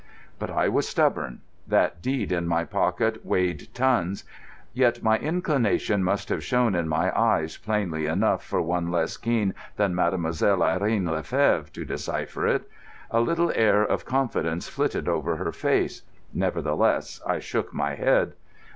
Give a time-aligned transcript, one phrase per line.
[0.39, 1.41] But I was stubborn.
[1.67, 4.23] That deed in my pocket weighed tons.
[4.73, 9.53] Yet my inclination must have shown in my eyes, plainly enough for one less keen
[9.77, 12.67] than Mademoiselle Irene le Fevre to decipher it.
[13.11, 16.01] A little air of confidence flitted over her face.
[16.33, 18.33] Nevertheless, I shook my head.